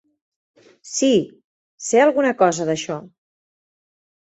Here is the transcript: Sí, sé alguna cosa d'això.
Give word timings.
Sí, 0.93 1.11
sé 1.91 2.03
alguna 2.07 2.35
cosa 2.43 2.71
d'això. 2.75 3.03